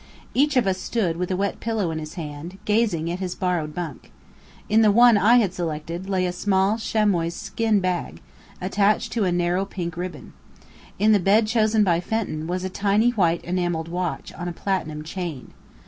[0.33, 3.75] Each of us stood with a wet pillow in his hand, gazing at his borrowed
[3.75, 4.09] bunk.
[4.67, 8.19] In the one I had selected, lay a small chamois skin bag,
[8.59, 10.33] attached to a narrow pink ribbon.
[10.97, 15.03] In the bed chosen by Fenton, was a tiny white enamelled watch, on a platinum
[15.03, 15.51] chain.